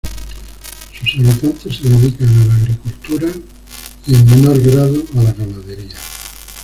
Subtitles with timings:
[0.99, 3.27] Sus habitantes se dedican a la agricultura
[4.07, 5.95] y en menor grado a la ganadería.